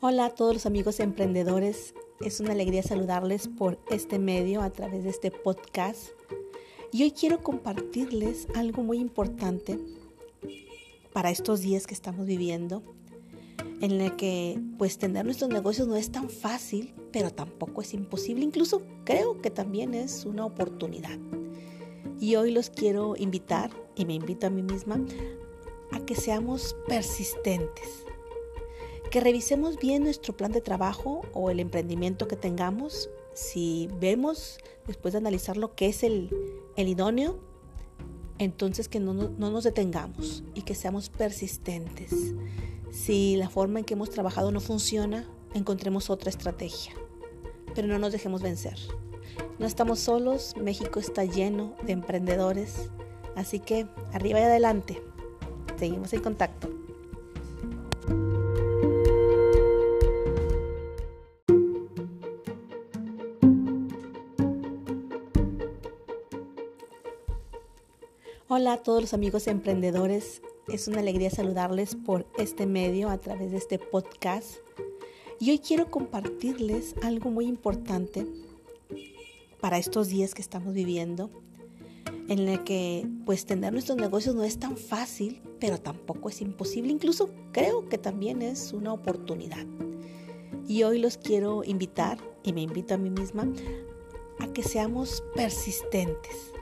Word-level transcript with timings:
Hola 0.00 0.26
a 0.26 0.30
todos 0.30 0.52
los 0.52 0.66
amigos 0.66 1.00
emprendedores. 1.00 1.94
Es 2.20 2.40
una 2.40 2.52
alegría 2.52 2.82
saludarles 2.82 3.48
por 3.48 3.78
este 3.90 4.18
medio 4.18 4.60
a 4.60 4.68
través 4.68 5.04
de 5.04 5.10
este 5.10 5.30
podcast. 5.30 6.08
Y 6.92 7.02
hoy 7.02 7.12
quiero 7.12 7.42
compartirles 7.42 8.46
algo 8.54 8.82
muy 8.82 8.98
importante 8.98 9.78
para 11.14 11.30
estos 11.30 11.62
días 11.62 11.86
que 11.86 11.94
estamos 11.94 12.26
viviendo, 12.26 12.82
en 13.80 13.90
el 13.90 14.16
que 14.16 14.60
pues 14.76 14.98
tener 14.98 15.24
nuestros 15.24 15.48
negocios 15.48 15.88
no 15.88 15.96
es 15.96 16.12
tan 16.12 16.28
fácil, 16.28 16.92
pero 17.10 17.30
tampoco 17.30 17.80
es 17.80 17.94
imposible. 17.94 18.44
Incluso 18.44 18.82
creo 19.04 19.40
que 19.40 19.50
también 19.50 19.94
es 19.94 20.26
una 20.26 20.44
oportunidad. 20.44 21.18
Y 22.20 22.36
hoy 22.36 22.50
los 22.50 22.68
quiero 22.68 23.16
invitar, 23.16 23.70
y 23.94 24.04
me 24.04 24.12
invito 24.12 24.46
a 24.46 24.50
mí 24.50 24.62
misma, 24.62 25.02
a 25.90 26.00
que 26.00 26.14
seamos 26.14 26.76
persistentes 26.86 28.05
que 29.10 29.20
revisemos 29.20 29.78
bien 29.78 30.04
nuestro 30.04 30.36
plan 30.36 30.52
de 30.52 30.60
trabajo 30.60 31.22
o 31.32 31.50
el 31.50 31.60
emprendimiento 31.60 32.28
que 32.28 32.36
tengamos. 32.36 33.08
Si 33.34 33.88
vemos, 34.00 34.58
después 34.86 35.12
de 35.12 35.18
analizar 35.18 35.56
lo 35.56 35.74
que 35.74 35.88
es 35.88 36.02
el, 36.02 36.30
idóneo, 36.76 37.38
entonces 38.38 38.88
que 38.88 39.00
no, 39.00 39.14
no 39.14 39.50
nos 39.50 39.64
detengamos 39.64 40.44
y 40.54 40.62
que 40.62 40.74
seamos 40.74 41.08
persistentes. 41.08 42.34
Si 42.90 43.36
la 43.36 43.48
forma 43.48 43.80
en 43.80 43.84
que 43.84 43.94
hemos 43.94 44.10
trabajado 44.10 44.50
no 44.52 44.60
funciona, 44.60 45.28
encontremos 45.54 46.10
otra 46.10 46.30
estrategia. 46.30 46.92
Pero 47.74 47.88
no 47.88 47.98
nos 47.98 48.12
dejemos 48.12 48.42
vencer. 48.42 48.78
No 49.58 49.66
estamos 49.66 50.00
solos, 50.00 50.54
México 50.56 51.00
está 51.00 51.24
lleno 51.24 51.74
de 51.84 51.92
emprendedores, 51.92 52.90
así 53.34 53.60
que 53.60 53.86
arriba 54.12 54.40
y 54.40 54.42
adelante. 54.44 55.02
Seguimos 55.78 56.12
en 56.12 56.20
contacto. 56.20 56.75
Hola 68.48 68.74
a 68.74 68.76
todos 68.76 69.00
los 69.00 69.12
amigos 69.12 69.48
emprendedores. 69.48 70.40
Es 70.68 70.86
una 70.86 71.00
alegría 71.00 71.30
saludarles 71.30 71.96
por 71.96 72.28
este 72.38 72.64
medio 72.64 73.10
a 73.10 73.18
través 73.18 73.50
de 73.50 73.56
este 73.56 73.80
podcast. 73.80 74.58
Y 75.40 75.50
hoy 75.50 75.58
quiero 75.58 75.90
compartirles 75.90 76.94
algo 77.02 77.32
muy 77.32 77.46
importante 77.46 78.24
para 79.60 79.78
estos 79.78 80.06
días 80.06 80.32
que 80.32 80.42
estamos 80.42 80.74
viviendo, 80.74 81.28
en 82.28 82.38
el 82.38 82.62
que 82.62 83.08
pues 83.24 83.46
tener 83.46 83.72
nuestros 83.72 83.98
negocios 83.98 84.36
no 84.36 84.44
es 84.44 84.60
tan 84.60 84.76
fácil, 84.76 85.42
pero 85.58 85.80
tampoco 85.80 86.28
es 86.28 86.40
imposible. 86.40 86.92
Incluso 86.92 87.30
creo 87.50 87.88
que 87.88 87.98
también 87.98 88.42
es 88.42 88.72
una 88.72 88.92
oportunidad. 88.92 89.66
Y 90.68 90.84
hoy 90.84 91.00
los 91.00 91.18
quiero 91.18 91.64
invitar, 91.64 92.18
y 92.44 92.52
me 92.52 92.62
invito 92.62 92.94
a 92.94 92.96
mí 92.96 93.10
misma, 93.10 93.52
a 94.38 94.46
que 94.52 94.62
seamos 94.62 95.24
persistentes 95.34 96.52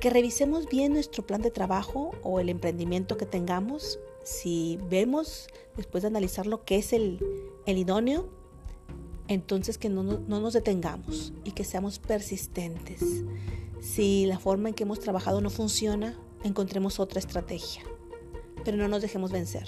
que 0.00 0.10
revisemos 0.10 0.66
bien 0.68 0.92
nuestro 0.92 1.26
plan 1.26 1.42
de 1.42 1.50
trabajo 1.50 2.12
o 2.22 2.40
el 2.40 2.48
emprendimiento 2.48 3.16
que 3.16 3.26
tengamos. 3.26 3.98
Si 4.22 4.78
vemos, 4.88 5.48
después 5.76 6.02
de 6.02 6.08
analizar 6.08 6.46
lo 6.46 6.64
que 6.64 6.76
es 6.76 6.92
el, 6.92 7.18
idóneo, 7.66 8.28
entonces 9.26 9.78
que 9.78 9.88
no, 9.88 10.02
no 10.02 10.40
nos 10.40 10.52
detengamos 10.52 11.32
y 11.44 11.52
que 11.52 11.64
seamos 11.64 11.98
persistentes. 11.98 13.02
Si 13.80 14.26
la 14.26 14.38
forma 14.38 14.68
en 14.68 14.74
que 14.74 14.84
hemos 14.84 15.00
trabajado 15.00 15.40
no 15.40 15.50
funciona, 15.50 16.18
encontremos 16.44 17.00
otra 17.00 17.20
estrategia. 17.20 17.82
Pero 18.64 18.76
no 18.76 18.88
nos 18.88 19.02
dejemos 19.02 19.30
vencer. 19.30 19.66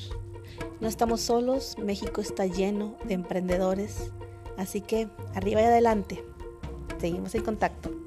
No 0.81 0.89
estamos 0.89 1.21
solos, 1.21 1.77
México 1.79 2.21
está 2.21 2.47
lleno 2.47 2.97
de 3.05 3.15
emprendedores. 3.15 4.13
Así 4.57 4.81
que 4.81 5.09
arriba 5.35 5.61
y 5.63 5.65
adelante. 5.65 6.25
Seguimos 6.99 7.35
en 7.35 7.43
contacto. 7.43 8.00